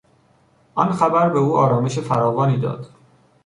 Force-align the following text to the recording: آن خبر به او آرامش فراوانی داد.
آن 0.75 0.91
خبر 0.91 1.29
به 1.29 1.39
او 1.39 1.57
آرامش 1.57 1.99
فراوانی 1.99 2.57
داد. 2.59 2.87